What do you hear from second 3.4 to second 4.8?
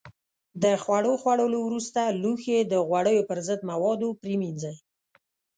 ضد موادو پرېمنځئ.